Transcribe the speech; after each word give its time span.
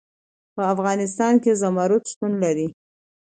په 0.55 0.61
افغانستان 0.73 1.33
کې 1.43 1.51
زمرد 1.61 2.03
شتون 2.11 2.31
لري. 2.43 2.67